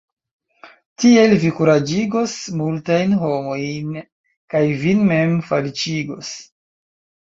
[1.03, 4.03] Tiel vi kuraĝigos multajn homojn
[4.57, 6.39] kaj vin mem feliĉigos.